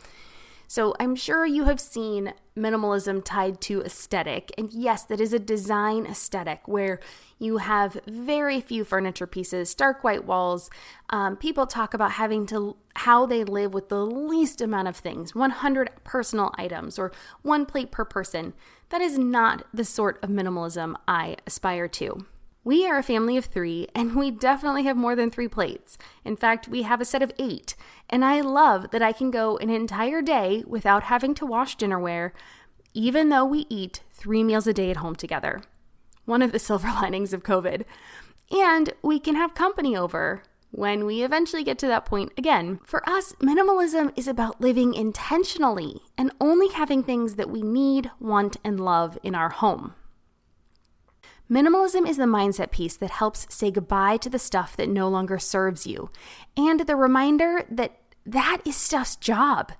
So 0.73 0.95
I'm 0.99 1.17
sure 1.17 1.45
you 1.45 1.65
have 1.65 1.79
seen 1.79 2.33
minimalism 2.57 3.23
tied 3.23 3.61
to 3.61 3.83
aesthetic. 3.83 4.53
And 4.57 4.73
yes, 4.73 5.03
that 5.05 5.21
is 5.21 5.35
a 5.35 5.39
design 5.39 6.07
aesthetic 6.07 6.67
where 6.67 6.99
you 7.39 7.59
have 7.59 8.01
very 8.07 8.59
few 8.63 8.83
furniture 8.83 9.27
pieces, 9.27 9.69
stark 9.69 10.03
white 10.03 10.25
walls. 10.25 10.71
Um, 11.11 11.37
people 11.37 11.67
talk 11.67 11.93
about 11.93 12.13
having 12.13 12.47
to 12.47 12.79
how 12.97 13.27
they 13.27 13.45
live 13.45 13.75
with 13.75 13.91
the 13.91 14.07
least 14.07 14.63
amount 14.63 14.89
of 14.89 14.97
things 14.97 15.35
100 15.35 15.91
personal 16.05 16.55
items 16.57 16.99
or 16.99 17.13
one 17.43 17.67
plate 17.67 17.91
per 17.91 18.07
person. 18.07 18.55
That 18.89 19.03
is 19.03 19.19
not 19.19 19.67
the 19.75 19.85
sort 19.85 20.25
of 20.25 20.31
minimalism 20.31 20.95
I 21.07 21.37
aspire 21.47 21.87
to. 21.89 22.25
We 22.65 22.87
are 22.87 22.97
a 22.97 23.03
family 23.03 23.37
of 23.37 23.47
three, 23.47 23.89
and 23.93 24.15
we 24.15 24.31
definitely 24.31 24.85
have 24.85 24.97
more 24.97 25.17
than 25.17 25.31
three 25.31 25.49
plates. 25.49 25.99
In 26.25 26.37
fact, 26.37 26.69
we 26.69 26.83
have 26.83 27.01
a 27.01 27.05
set 27.05 27.21
of 27.21 27.33
eight, 27.37 27.75
and 28.09 28.25
I 28.25 28.41
love 28.41 28.93
that 28.93 29.03
I 29.03 29.11
can 29.11 29.33
go 29.33 29.57
an 29.57 29.69
entire 29.69 30.23
day 30.23 30.63
without 30.65 31.05
having 31.05 31.35
to 31.35 31.47
wash 31.47 31.77
dinnerware, 31.77 32.31
even 32.95 33.31
though 33.31 33.45
we 33.45 33.67
eat 33.69 34.03
three 34.13 34.45
meals 34.45 34.69
a 34.69 34.73
day 34.73 34.91
at 34.91 34.99
home 34.99 35.17
together. 35.17 35.61
One 36.25 36.41
of 36.41 36.53
the 36.53 36.59
silver 36.61 36.87
linings 36.87 37.33
of 37.33 37.43
COVID. 37.43 37.85
And 38.53 38.93
we 39.03 39.19
can 39.19 39.35
have 39.35 39.55
company 39.55 39.97
over 39.97 40.45
when 40.71 41.05
we 41.05 41.25
eventually 41.25 41.65
get 41.65 41.79
to 41.79 41.89
that 41.89 42.05
point 42.05 42.31
again. 42.39 42.79
For 42.85 43.07
us, 43.09 43.33
minimalism 43.41 44.13
is 44.17 44.29
about 44.29 44.61
living 44.61 44.95
intentionally 44.95 46.03
and 46.17 46.31
only 46.41 46.69
having 46.69 47.03
things 47.03 47.35
that 47.35 47.51
we 47.51 47.63
need, 47.63 48.13
want, 48.21 48.57
and 48.63 48.79
love 48.79 49.19
in 49.25 49.35
our 49.35 49.49
home. 49.51 49.95
Minimalism 51.53 52.09
is 52.09 52.17
the 52.17 52.25
mindset 52.25 52.71
piece 52.71 52.97
that 52.97 53.11
helps 53.11 53.47
say 53.55 53.71
goodbye 53.71 54.17
to 54.17 54.31
the 54.31 54.39
stuff 54.39 54.75
that 54.75 54.89
no 54.89 55.07
longer 55.07 55.39
serves 55.39 55.87
you, 55.87 56.11
and 56.57 56.81
the 56.81 56.97
reminder 56.97 57.67
that 57.71 58.01
that 58.25 58.63
is 58.65 58.75
stuff's 58.75 59.17
job. 59.17 59.73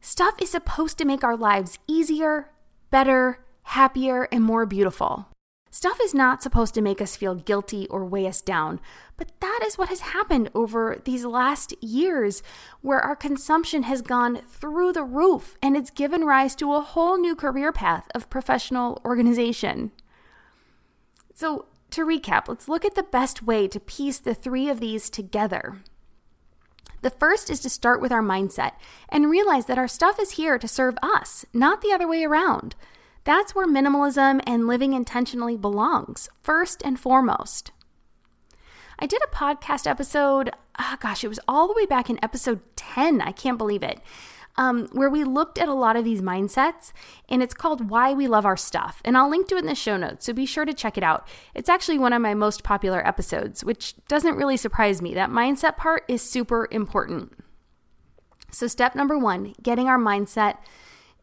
Stuff 0.00 0.40
is 0.40 0.52
supposed 0.52 0.96
to 0.96 1.04
make 1.04 1.24
our 1.24 1.36
lives 1.36 1.80
easier, 1.88 2.50
better, 2.92 3.44
happier, 3.64 4.28
and 4.30 4.44
more 4.44 4.66
beautiful. 4.66 5.26
Stuff 5.68 5.98
is 6.00 6.14
not 6.14 6.44
supposed 6.44 6.74
to 6.74 6.80
make 6.80 7.00
us 7.00 7.16
feel 7.16 7.34
guilty 7.34 7.88
or 7.88 8.04
weigh 8.04 8.28
us 8.28 8.40
down, 8.40 8.78
but 9.16 9.32
that 9.40 9.60
is 9.66 9.78
what 9.78 9.88
has 9.88 10.00
happened 10.00 10.48
over 10.54 11.02
these 11.04 11.24
last 11.24 11.74
years, 11.82 12.40
where 12.82 13.00
our 13.00 13.16
consumption 13.16 13.82
has 13.82 14.00
gone 14.00 14.42
through 14.46 14.92
the 14.92 15.02
roof 15.02 15.56
and 15.60 15.76
it's 15.76 15.90
given 15.90 16.22
rise 16.24 16.54
to 16.54 16.72
a 16.72 16.80
whole 16.80 17.18
new 17.18 17.34
career 17.34 17.72
path 17.72 18.06
of 18.14 18.30
professional 18.30 19.02
organization. 19.04 19.90
So, 21.38 21.66
to 21.90 22.04
recap, 22.04 22.48
let's 22.48 22.66
look 22.66 22.84
at 22.84 22.96
the 22.96 23.04
best 23.04 23.44
way 23.44 23.68
to 23.68 23.78
piece 23.78 24.18
the 24.18 24.34
three 24.34 24.68
of 24.68 24.80
these 24.80 25.08
together. 25.08 25.78
The 27.02 27.10
first 27.10 27.48
is 27.48 27.60
to 27.60 27.70
start 27.70 28.00
with 28.00 28.10
our 28.10 28.24
mindset 28.24 28.72
and 29.08 29.30
realize 29.30 29.66
that 29.66 29.78
our 29.78 29.86
stuff 29.86 30.18
is 30.18 30.32
here 30.32 30.58
to 30.58 30.66
serve 30.66 30.98
us, 31.00 31.46
not 31.54 31.80
the 31.80 31.92
other 31.92 32.08
way 32.08 32.24
around. 32.24 32.74
That's 33.22 33.54
where 33.54 33.68
minimalism 33.68 34.40
and 34.48 34.66
living 34.66 34.94
intentionally 34.94 35.56
belongs, 35.56 36.28
first 36.42 36.82
and 36.84 36.98
foremost. 36.98 37.70
I 38.98 39.06
did 39.06 39.22
a 39.22 39.32
podcast 39.32 39.88
episode, 39.88 40.50
oh 40.76 40.96
gosh, 40.98 41.22
it 41.22 41.28
was 41.28 41.38
all 41.46 41.68
the 41.68 41.74
way 41.74 41.86
back 41.86 42.10
in 42.10 42.18
episode 42.20 42.62
10. 42.74 43.20
I 43.20 43.30
can't 43.30 43.58
believe 43.58 43.84
it 43.84 44.00
um, 44.58 44.88
where 44.92 45.08
we 45.08 45.24
looked 45.24 45.56
at 45.56 45.68
a 45.68 45.74
lot 45.74 45.96
of 45.96 46.04
these 46.04 46.20
mindsets, 46.20 46.92
and 47.28 47.42
it's 47.42 47.54
called 47.54 47.88
Why 47.88 48.12
We 48.12 48.26
Love 48.26 48.44
Our 48.44 48.56
Stuff. 48.56 49.00
And 49.04 49.16
I'll 49.16 49.30
link 49.30 49.46
to 49.48 49.54
it 49.54 49.60
in 49.60 49.66
the 49.66 49.74
show 49.74 49.96
notes, 49.96 50.26
so 50.26 50.32
be 50.32 50.44
sure 50.44 50.64
to 50.64 50.74
check 50.74 50.98
it 50.98 51.04
out. 51.04 51.26
It's 51.54 51.68
actually 51.68 51.98
one 51.98 52.12
of 52.12 52.20
my 52.20 52.34
most 52.34 52.64
popular 52.64 53.06
episodes, 53.06 53.64
which 53.64 53.94
doesn't 54.08 54.36
really 54.36 54.56
surprise 54.56 55.00
me. 55.00 55.14
That 55.14 55.30
mindset 55.30 55.76
part 55.76 56.04
is 56.08 56.28
super 56.28 56.68
important. 56.72 57.32
So, 58.50 58.66
step 58.66 58.94
number 58.94 59.16
one 59.16 59.54
getting 59.62 59.88
our 59.88 59.98
mindset 59.98 60.56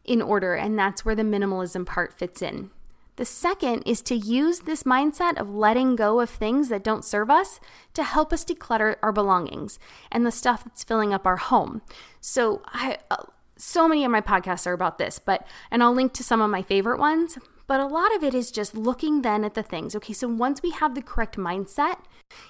in 0.04 0.22
order, 0.22 0.54
and 0.54 0.78
that's 0.78 1.04
where 1.04 1.14
the 1.14 1.22
minimalism 1.22 1.84
part 1.84 2.14
fits 2.14 2.40
in. 2.40 2.70
The 3.16 3.24
second 3.24 3.82
is 3.82 4.02
to 4.02 4.14
use 4.14 4.60
this 4.60 4.82
mindset 4.82 5.38
of 5.38 5.54
letting 5.54 5.96
go 5.96 6.20
of 6.20 6.30
things 6.30 6.68
that 6.68 6.84
don't 6.84 7.04
serve 7.04 7.30
us 7.30 7.60
to 7.94 8.04
help 8.04 8.32
us 8.32 8.44
declutter 8.44 8.96
our 9.02 9.12
belongings 9.12 9.78
and 10.12 10.26
the 10.26 10.30
stuff 10.30 10.64
that's 10.64 10.84
filling 10.84 11.14
up 11.14 11.26
our 11.26 11.36
home. 11.36 11.82
So, 12.20 12.62
I 12.66 12.98
uh, 13.10 13.24
so 13.58 13.88
many 13.88 14.04
of 14.04 14.10
my 14.10 14.20
podcasts 14.20 14.66
are 14.66 14.74
about 14.74 14.98
this, 14.98 15.18
but 15.18 15.46
and 15.70 15.82
I'll 15.82 15.94
link 15.94 16.12
to 16.14 16.22
some 16.22 16.42
of 16.42 16.50
my 16.50 16.62
favorite 16.62 16.98
ones, 16.98 17.38
but 17.66 17.80
a 17.80 17.86
lot 17.86 18.14
of 18.14 18.22
it 18.22 18.34
is 18.34 18.50
just 18.50 18.74
looking 18.74 19.22
then 19.22 19.44
at 19.44 19.54
the 19.54 19.62
things. 19.62 19.96
Okay, 19.96 20.12
so 20.12 20.28
once 20.28 20.62
we 20.62 20.70
have 20.70 20.94
the 20.94 21.02
correct 21.02 21.36
mindset 21.36 21.96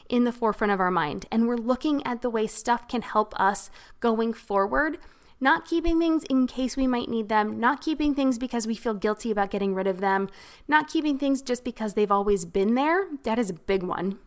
in 0.08 0.24
the 0.24 0.32
forefront 0.32 0.72
of 0.72 0.80
our 0.80 0.90
mind 0.90 1.26
and 1.30 1.46
we're 1.46 1.56
looking 1.56 2.04
at 2.06 2.22
the 2.22 2.30
way 2.30 2.46
stuff 2.46 2.88
can 2.88 3.02
help 3.02 3.38
us 3.40 3.70
going 4.00 4.32
forward, 4.32 4.98
not 5.40 5.66
keeping 5.66 5.98
things 5.98 6.24
in 6.24 6.46
case 6.46 6.76
we 6.76 6.86
might 6.86 7.08
need 7.08 7.28
them, 7.28 7.60
not 7.60 7.80
keeping 7.80 8.14
things 8.14 8.38
because 8.38 8.66
we 8.66 8.74
feel 8.74 8.94
guilty 8.94 9.30
about 9.30 9.50
getting 9.50 9.74
rid 9.74 9.86
of 9.86 10.00
them, 10.00 10.28
not 10.66 10.88
keeping 10.88 11.18
things 11.18 11.42
just 11.42 11.64
because 11.64 11.94
they've 11.94 12.12
always 12.12 12.44
been 12.44 12.74
there. 12.74 13.06
That 13.24 13.38
is 13.38 13.50
a 13.50 13.54
big 13.54 13.82
one. 13.82 14.18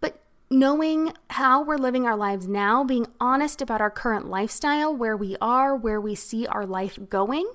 But 0.00 0.20
knowing 0.50 1.12
how 1.30 1.62
we're 1.62 1.76
living 1.76 2.06
our 2.06 2.16
lives 2.16 2.48
now, 2.48 2.82
being 2.82 3.06
honest 3.20 3.62
about 3.62 3.80
our 3.80 3.90
current 3.90 4.28
lifestyle, 4.28 4.94
where 4.94 5.16
we 5.16 5.36
are, 5.40 5.76
where 5.76 6.00
we 6.00 6.14
see 6.14 6.46
our 6.46 6.66
life 6.66 6.98
going, 7.08 7.48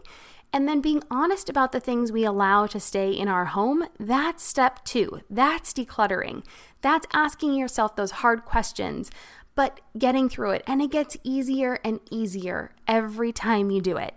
and 0.53 0.67
then 0.67 0.81
being 0.81 1.01
honest 1.09 1.49
about 1.49 1.71
the 1.71 1.79
things 1.79 2.11
we 2.11 2.25
allow 2.25 2.67
to 2.67 2.79
stay 2.79 3.11
in 3.11 3.29
our 3.29 3.45
home, 3.45 3.85
that's 3.97 4.43
step 4.43 4.83
two. 4.83 5.21
That's 5.29 5.71
decluttering. 5.71 6.43
That's 6.81 7.07
asking 7.13 7.53
yourself 7.53 7.95
those 7.95 8.11
hard 8.11 8.43
questions, 8.43 9.11
but 9.61 9.79
getting 9.95 10.27
through 10.27 10.49
it. 10.49 10.63
And 10.65 10.81
it 10.81 10.89
gets 10.89 11.17
easier 11.23 11.77
and 11.85 11.99
easier 12.09 12.71
every 12.87 13.31
time 13.31 13.69
you 13.69 13.79
do 13.79 13.95
it. 13.95 14.15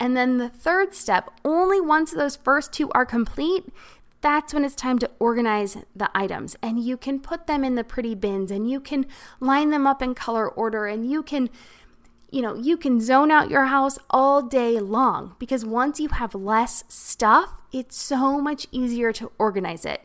And 0.00 0.16
then 0.16 0.38
the 0.38 0.48
third 0.48 0.94
step, 0.94 1.30
only 1.44 1.78
once 1.78 2.10
those 2.10 2.36
first 2.36 2.72
two 2.72 2.90
are 2.92 3.04
complete, 3.04 3.64
that's 4.22 4.54
when 4.54 4.64
it's 4.64 4.74
time 4.74 4.98
to 5.00 5.10
organize 5.18 5.76
the 5.94 6.10
items. 6.14 6.56
And 6.62 6.82
you 6.82 6.96
can 6.96 7.20
put 7.20 7.46
them 7.46 7.64
in 7.64 7.74
the 7.74 7.84
pretty 7.84 8.14
bins 8.14 8.50
and 8.50 8.70
you 8.70 8.80
can 8.80 9.04
line 9.40 9.68
them 9.68 9.86
up 9.86 10.00
in 10.00 10.14
color 10.14 10.48
order 10.48 10.86
and 10.86 11.10
you 11.10 11.22
can 11.22 11.50
you 12.30 12.40
know, 12.40 12.54
you 12.54 12.78
can 12.78 12.98
zone 12.98 13.30
out 13.30 13.50
your 13.50 13.66
house 13.66 13.98
all 14.08 14.40
day 14.40 14.80
long 14.80 15.36
because 15.38 15.66
once 15.66 16.00
you 16.00 16.08
have 16.08 16.34
less 16.34 16.82
stuff, 16.88 17.60
it's 17.72 17.96
so 17.96 18.40
much 18.40 18.66
easier 18.72 19.12
to 19.12 19.30
organize 19.38 19.84
it. 19.84 20.00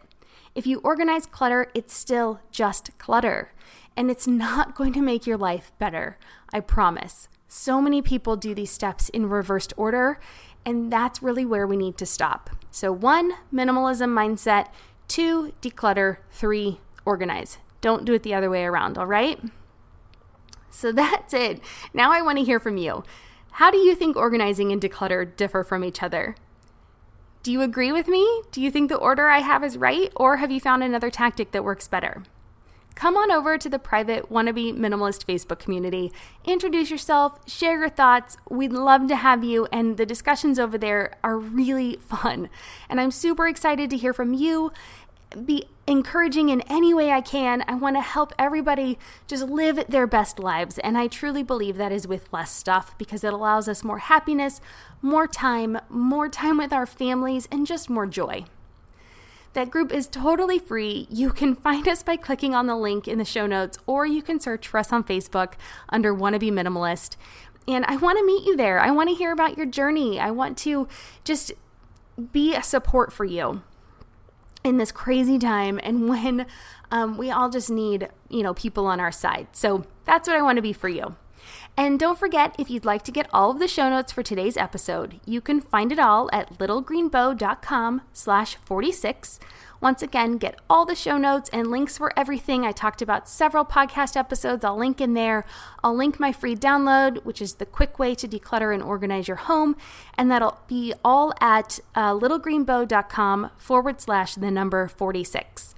If 0.53 0.67
you 0.67 0.79
organize 0.79 1.25
clutter, 1.25 1.71
it's 1.73 1.95
still 1.95 2.41
just 2.51 2.97
clutter 2.97 3.53
and 3.95 4.09
it's 4.09 4.27
not 4.27 4.75
going 4.75 4.93
to 4.93 5.01
make 5.01 5.27
your 5.27 5.37
life 5.37 5.71
better. 5.79 6.17
I 6.53 6.59
promise. 6.59 7.27
So 7.47 7.81
many 7.81 8.01
people 8.01 8.37
do 8.37 8.55
these 8.55 8.71
steps 8.71 9.09
in 9.09 9.29
reversed 9.29 9.73
order, 9.75 10.19
and 10.65 10.91
that's 10.91 11.21
really 11.21 11.45
where 11.45 11.67
we 11.67 11.75
need 11.75 11.97
to 11.97 12.05
stop. 12.05 12.49
So, 12.71 12.91
one, 12.91 13.33
minimalism 13.53 14.09
mindset, 14.09 14.67
two, 15.07 15.53
declutter, 15.61 16.17
three, 16.31 16.79
organize. 17.03 17.57
Don't 17.81 18.05
do 18.05 18.13
it 18.13 18.23
the 18.23 18.33
other 18.33 18.49
way 18.49 18.63
around, 18.63 18.97
all 18.97 19.07
right? 19.07 19.39
So 20.69 20.91
that's 20.93 21.33
it. 21.33 21.61
Now 21.93 22.11
I 22.11 22.21
want 22.21 22.37
to 22.37 22.43
hear 22.43 22.59
from 22.59 22.77
you. 22.77 23.03
How 23.55 23.69
do 23.69 23.77
you 23.77 23.95
think 23.95 24.15
organizing 24.15 24.71
and 24.71 24.81
declutter 24.81 25.35
differ 25.35 25.63
from 25.63 25.83
each 25.83 26.01
other? 26.01 26.35
Do 27.43 27.51
you 27.51 27.61
agree 27.61 27.91
with 27.91 28.07
me? 28.07 28.43
Do 28.51 28.61
you 28.61 28.71
think 28.71 28.87
the 28.87 28.95
order 28.95 29.27
I 29.27 29.39
have 29.39 29.63
is 29.63 29.77
right, 29.77 30.11
or 30.15 30.37
have 30.37 30.51
you 30.51 30.59
found 30.59 30.83
another 30.83 31.09
tactic 31.09 31.51
that 31.51 31.63
works 31.63 31.87
better? 31.87 32.23
Come 32.95 33.17
on 33.17 33.31
over 33.31 33.57
to 33.57 33.69
the 33.69 33.79
private 33.79 34.31
Wannabe 34.31 34.75
Minimalist 34.75 35.25
Facebook 35.25 35.59
community. 35.59 36.11
Introduce 36.45 36.89
yourself, 36.89 37.39
share 37.47 37.79
your 37.79 37.89
thoughts. 37.89 38.37
We'd 38.49 38.73
love 38.73 39.07
to 39.07 39.15
have 39.15 39.43
you, 39.43 39.67
and 39.71 39.97
the 39.97 40.05
discussions 40.05 40.59
over 40.59 40.77
there 40.77 41.17
are 41.23 41.37
really 41.37 41.95
fun. 42.01 42.49
And 42.89 42.99
I'm 42.99 43.11
super 43.11 43.47
excited 43.47 43.89
to 43.89 43.97
hear 43.97 44.13
from 44.13 44.33
you. 44.33 44.71
Be 45.45 45.65
encouraging 45.87 46.49
in 46.49 46.61
any 46.61 46.93
way 46.93 47.11
I 47.11 47.21
can. 47.21 47.63
I 47.67 47.75
want 47.75 47.95
to 47.95 48.01
help 48.01 48.33
everybody 48.37 48.99
just 49.27 49.47
live 49.47 49.85
their 49.87 50.05
best 50.05 50.39
lives. 50.39 50.77
And 50.79 50.97
I 50.97 51.07
truly 51.07 51.41
believe 51.41 51.77
that 51.77 51.91
is 51.91 52.07
with 52.07 52.31
less 52.33 52.51
stuff 52.51 52.97
because 52.97 53.23
it 53.23 53.33
allows 53.33 53.69
us 53.69 53.83
more 53.83 53.99
happiness, 53.99 54.59
more 55.01 55.27
time, 55.27 55.79
more 55.89 56.27
time 56.27 56.57
with 56.57 56.73
our 56.73 56.85
families, 56.85 57.47
and 57.51 57.65
just 57.65 57.89
more 57.89 58.05
joy. 58.05 58.45
That 59.53 59.69
group 59.69 59.91
is 59.91 60.07
totally 60.07 60.59
free. 60.59 61.07
You 61.09 61.31
can 61.31 61.55
find 61.67 61.87
us 61.87 62.03
by 62.03 62.15
clicking 62.15 62.55
on 62.55 62.67
the 62.67 62.75
link 62.75 63.07
in 63.07 63.17
the 63.17 63.25
show 63.25 63.45
notes, 63.45 63.77
or 63.85 64.05
you 64.05 64.21
can 64.21 64.39
search 64.39 64.67
for 64.67 64.77
us 64.77 64.91
on 64.91 65.03
Facebook 65.03 65.53
under 65.89 66.13
Wannabe 66.13 66.51
Minimalist. 66.51 67.15
And 67.67 67.85
I 67.85 67.95
want 67.97 68.17
to 68.17 68.25
meet 68.25 68.45
you 68.45 68.55
there. 68.57 68.79
I 68.79 68.91
want 68.91 69.09
to 69.09 69.15
hear 69.15 69.31
about 69.31 69.57
your 69.57 69.65
journey. 69.65 70.19
I 70.19 70.31
want 70.31 70.57
to 70.59 70.87
just 71.23 71.51
be 72.31 72.55
a 72.55 72.63
support 72.63 73.13
for 73.13 73.25
you 73.25 73.61
in 74.63 74.77
this 74.77 74.91
crazy 74.91 75.39
time 75.39 75.79
and 75.83 76.07
when 76.09 76.45
um, 76.91 77.17
we 77.17 77.31
all 77.31 77.49
just 77.49 77.69
need, 77.69 78.09
you 78.29 78.43
know, 78.43 78.53
people 78.53 78.85
on 78.85 78.99
our 78.99 79.11
side. 79.11 79.47
So 79.53 79.85
that's 80.05 80.27
what 80.27 80.37
I 80.37 80.41
want 80.41 80.57
to 80.57 80.61
be 80.61 80.73
for 80.73 80.89
you. 80.89 81.15
And 81.77 81.99
don't 81.99 82.19
forget, 82.19 82.55
if 82.59 82.69
you'd 82.69 82.85
like 82.85 83.03
to 83.03 83.11
get 83.11 83.29
all 83.33 83.51
of 83.51 83.59
the 83.59 83.67
show 83.67 83.89
notes 83.89 84.11
for 84.11 84.23
today's 84.23 84.57
episode, 84.57 85.19
you 85.25 85.41
can 85.41 85.61
find 85.61 85.91
it 85.91 85.99
all 85.99 86.29
at 86.33 86.59
littlegreenbow.com 86.59 88.01
slash 88.13 88.55
46. 88.55 89.39
Once 89.81 90.03
again, 90.03 90.37
get 90.37 90.59
all 90.69 90.85
the 90.85 90.93
show 90.93 91.17
notes 91.17 91.49
and 91.51 91.71
links 91.71 91.97
for 91.97 92.17
everything. 92.17 92.63
I 92.63 92.71
talked 92.71 93.01
about 93.01 93.27
several 93.27 93.65
podcast 93.65 94.15
episodes. 94.15 94.63
I'll 94.63 94.77
link 94.77 95.01
in 95.01 95.15
there. 95.15 95.43
I'll 95.83 95.95
link 95.95 96.19
my 96.19 96.31
free 96.31 96.55
download, 96.55 97.25
which 97.25 97.41
is 97.41 97.55
the 97.55 97.65
quick 97.65 97.97
way 97.97 98.13
to 98.13 98.27
declutter 98.27 98.71
and 98.71 98.83
organize 98.83 99.27
your 99.27 99.37
home. 99.37 99.75
And 100.15 100.29
that'll 100.29 100.59
be 100.67 100.93
all 101.03 101.33
at 101.41 101.79
uh, 101.95 102.13
littlegreenbow.com 102.13 103.49
forward 103.57 103.99
slash 104.01 104.35
the 104.35 104.51
number 104.51 104.87
46. 104.87 105.70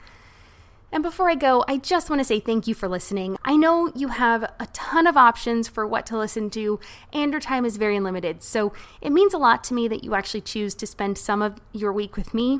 And 0.93 1.01
before 1.01 1.27
I 1.27 1.33
go, 1.33 1.65
I 1.67 1.77
just 1.77 2.11
want 2.11 2.19
to 2.19 2.23
say 2.23 2.39
thank 2.39 2.67
you 2.67 2.75
for 2.75 2.87
listening. 2.87 3.35
I 3.43 3.55
know 3.55 3.91
you 3.95 4.09
have 4.09 4.43
a 4.43 4.67
ton 4.73 5.07
of 5.07 5.17
options 5.17 5.67
for 5.67 5.87
what 5.87 6.05
to 6.05 6.17
listen 6.19 6.51
to, 6.51 6.79
and 7.11 7.31
your 7.31 7.41
time 7.41 7.65
is 7.65 7.77
very 7.77 7.99
limited. 7.99 8.43
So 8.43 8.73
it 9.01 9.09
means 9.09 9.33
a 9.33 9.39
lot 9.39 9.63
to 9.63 9.73
me 9.73 9.87
that 9.87 10.03
you 10.03 10.13
actually 10.13 10.41
choose 10.41 10.75
to 10.75 10.85
spend 10.85 11.17
some 11.17 11.41
of 11.41 11.59
your 11.71 11.91
week 11.91 12.15
with 12.15 12.35
me. 12.35 12.59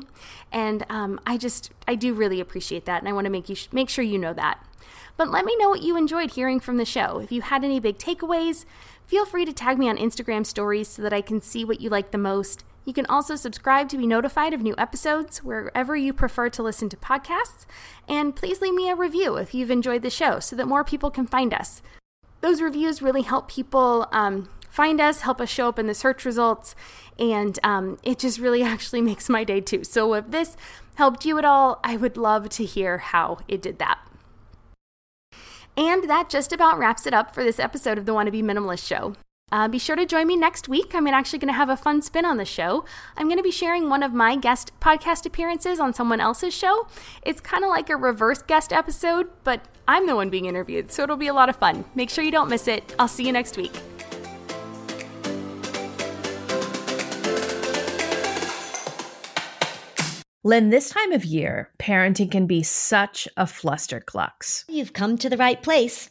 And 0.50 0.84
um, 0.90 1.20
I 1.24 1.36
just, 1.36 1.70
I 1.86 1.94
do 1.94 2.12
really 2.12 2.40
appreciate 2.40 2.86
that. 2.86 3.00
And 3.00 3.08
I 3.08 3.12
want 3.12 3.26
to 3.26 3.30
make 3.30 3.48
you 3.48 3.54
sh- 3.54 3.68
make 3.70 3.88
sure 3.88 4.04
you 4.04 4.18
know 4.18 4.34
that. 4.34 4.58
But 5.16 5.30
let 5.30 5.44
me 5.44 5.56
know 5.56 5.68
what 5.68 5.82
you 5.82 5.96
enjoyed 5.96 6.32
hearing 6.32 6.58
from 6.58 6.76
the 6.76 6.84
show. 6.84 7.20
If 7.20 7.30
you 7.30 7.40
had 7.40 7.62
any 7.62 7.78
big 7.78 7.98
takeaways, 7.98 8.64
feel 9.06 9.24
free 9.24 9.44
to 9.44 9.52
tag 9.52 9.78
me 9.78 9.88
on 9.88 9.96
Instagram 9.96 10.44
stories 10.44 10.88
so 10.88 11.02
that 11.02 11.12
I 11.12 11.20
can 11.20 11.40
see 11.40 11.64
what 11.64 11.80
you 11.80 11.88
like 11.88 12.10
the 12.10 12.18
most. 12.18 12.64
You 12.84 12.92
can 12.92 13.06
also 13.06 13.36
subscribe 13.36 13.88
to 13.88 13.96
be 13.96 14.06
notified 14.06 14.52
of 14.52 14.60
new 14.60 14.74
episodes 14.76 15.42
wherever 15.42 15.96
you 15.96 16.12
prefer 16.12 16.50
to 16.50 16.62
listen 16.62 16.88
to 16.90 16.96
podcasts. 16.96 17.66
And 18.08 18.36
please 18.36 18.60
leave 18.60 18.74
me 18.74 18.90
a 18.90 18.94
review 18.94 19.36
if 19.36 19.54
you've 19.54 19.70
enjoyed 19.70 20.02
the 20.02 20.10
show 20.10 20.38
so 20.40 20.54
that 20.56 20.68
more 20.68 20.84
people 20.84 21.10
can 21.10 21.26
find 21.26 21.54
us. 21.54 21.82
Those 22.40 22.60
reviews 22.60 23.00
really 23.00 23.22
help 23.22 23.48
people 23.48 24.06
um, 24.12 24.50
find 24.68 25.00
us, 25.00 25.22
help 25.22 25.40
us 25.40 25.48
show 25.48 25.68
up 25.68 25.78
in 25.78 25.86
the 25.86 25.94
search 25.94 26.24
results, 26.24 26.74
and 27.18 27.58
um, 27.62 27.98
it 28.02 28.18
just 28.18 28.38
really 28.38 28.62
actually 28.74 29.00
makes 29.00 29.28
my 29.28 29.44
day 29.44 29.60
too. 29.60 29.84
So 29.84 30.12
if 30.14 30.30
this 30.30 30.56
helped 30.96 31.24
you 31.24 31.38
at 31.38 31.44
all, 31.44 31.80
I 31.82 31.96
would 31.96 32.16
love 32.16 32.48
to 32.50 32.64
hear 32.64 32.98
how 32.98 33.38
it 33.48 33.62
did 33.62 33.78
that. 33.78 33.98
And 35.76 36.08
that 36.08 36.28
just 36.28 36.52
about 36.52 36.78
wraps 36.78 37.06
it 37.06 37.14
up 37.14 37.34
for 37.34 37.42
this 37.42 37.58
episode 37.58 37.98
of 37.98 38.06
the 38.06 38.14
Wanna 38.14 38.30
Be 38.30 38.42
Minimalist 38.42 38.86
Show. 38.86 39.14
Uh, 39.54 39.68
be 39.68 39.78
sure 39.78 39.94
to 39.94 40.04
join 40.04 40.26
me 40.26 40.36
next 40.36 40.68
week. 40.68 40.96
I'm 40.96 41.06
actually 41.06 41.38
going 41.38 41.46
to 41.46 41.54
have 41.54 41.68
a 41.68 41.76
fun 41.76 42.02
spin 42.02 42.24
on 42.24 42.38
the 42.38 42.44
show. 42.44 42.84
I'm 43.16 43.28
going 43.28 43.36
to 43.36 43.42
be 43.44 43.52
sharing 43.52 43.88
one 43.88 44.02
of 44.02 44.12
my 44.12 44.34
guest 44.34 44.72
podcast 44.80 45.26
appearances 45.26 45.78
on 45.78 45.94
someone 45.94 46.20
else's 46.20 46.52
show. 46.52 46.88
It's 47.22 47.40
kind 47.40 47.62
of 47.62 47.70
like 47.70 47.88
a 47.88 47.94
reverse 47.94 48.42
guest 48.42 48.72
episode, 48.72 49.30
but 49.44 49.60
I'm 49.86 50.08
the 50.08 50.16
one 50.16 50.28
being 50.28 50.46
interviewed, 50.46 50.90
so 50.90 51.04
it'll 51.04 51.16
be 51.16 51.28
a 51.28 51.32
lot 51.32 51.48
of 51.48 51.54
fun. 51.54 51.84
Make 51.94 52.10
sure 52.10 52.24
you 52.24 52.32
don't 52.32 52.48
miss 52.48 52.66
it. 52.66 52.96
I'll 52.98 53.06
see 53.06 53.24
you 53.24 53.30
next 53.30 53.56
week. 53.56 53.70
Lynn, 60.42 60.70
this 60.70 60.90
time 60.90 61.12
of 61.12 61.24
year, 61.24 61.70
parenting 61.78 62.32
can 62.32 62.48
be 62.48 62.64
such 62.64 63.28
a 63.36 63.44
flusterclux. 63.44 64.64
You've 64.68 64.92
come 64.92 65.16
to 65.18 65.30
the 65.30 65.36
right 65.36 65.62
place. 65.62 66.10